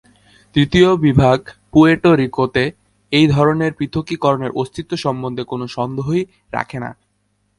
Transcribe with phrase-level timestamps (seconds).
[0.55, 1.37] তৃতীয় বিভাগ
[1.71, 2.63] পুয়ের্টো রিকোতে
[3.11, 6.23] এই ধরনের পৃথকীকরণের অস্তিত্ব সম্বন্ধে কোনো সন্দেহই
[6.51, 6.91] রাখে না।